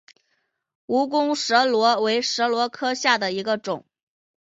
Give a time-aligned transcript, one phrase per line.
[0.87, 3.85] 蜈蚣蛇螺为蛇螺科下的一个种。